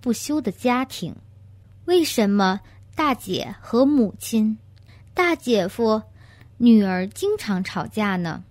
[0.00, 1.14] 不休的家庭。
[1.86, 2.60] 为什么
[2.94, 4.56] 大姐和母亲、
[5.14, 6.02] 大姐夫、
[6.56, 8.44] 女儿经常吵架呢？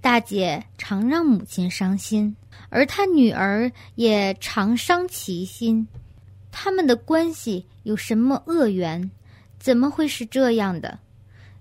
[0.00, 2.34] 大姐常让母亲伤心，
[2.70, 5.86] 而她女儿也常伤其心。
[6.50, 9.10] 他们的关系有什么恶缘？
[9.58, 10.98] 怎么会是这样的？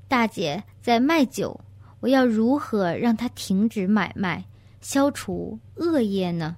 [0.08, 1.60] 大姐在卖酒，
[2.00, 4.46] 我要如何让她停止买卖，
[4.80, 6.56] 消除恶业呢？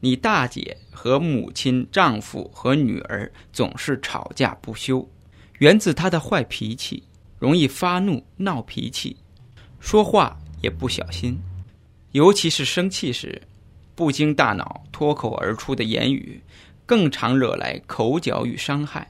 [0.00, 5.06] 你大姐和母亲、丈夫和女儿总是吵架不休，
[5.58, 7.02] 源自她的坏脾气，
[7.38, 9.16] 容易发怒、闹脾气，
[9.78, 11.38] 说话也不小心，
[12.12, 13.42] 尤其是生气时，
[13.94, 16.40] 不经大脑脱口而出的言语，
[16.86, 19.06] 更常惹来口角与伤害。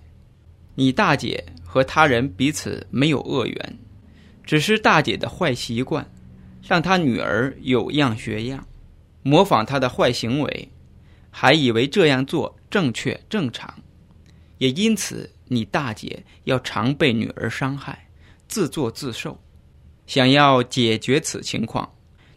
[0.75, 3.79] 你大姐和他人彼此没有恶缘，
[4.43, 6.05] 只是大姐的坏习惯，
[6.67, 8.67] 让她女儿有样学样，
[9.23, 10.69] 模仿她的坏行为。
[11.31, 13.83] 还以为这样做正确正常，
[14.59, 18.09] 也因此你大姐要常被女儿伤害，
[18.49, 19.41] 自作自受。
[20.07, 21.89] 想要解决此情况，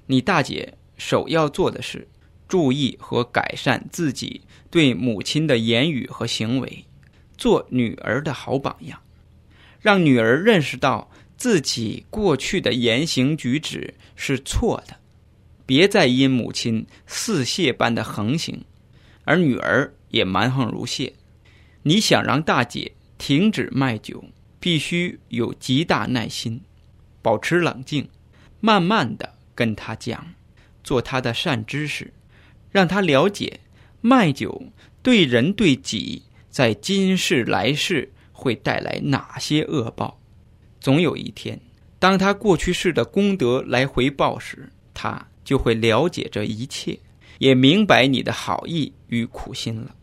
[0.06, 2.08] 你大姐首要做的是
[2.48, 6.86] 注意和改善自己对母亲的言语和行为，
[7.36, 9.02] 做女儿的好榜样，
[9.82, 14.96] 让女儿认识到自己过去的言行举止是错的，
[15.66, 18.64] 别再因母亲似泄般的横行。
[19.24, 21.14] 而女儿也蛮横如蟹，
[21.84, 24.24] 你想让大姐停止卖酒，
[24.60, 26.62] 必须有极大耐心，
[27.22, 28.10] 保持冷静，
[28.60, 30.34] 慢慢的跟她讲，
[30.84, 32.14] 做她的善知识，
[32.72, 33.60] 让她了解
[34.02, 34.64] 卖酒
[35.02, 40.20] 对人对己在今世来世会带来哪些恶报。
[40.80, 41.60] 总有一天，
[41.98, 47.00] 当他过去世的功德来回报时，他就会了解这一切。
[47.44, 49.94] 也明白你的好意与苦心了。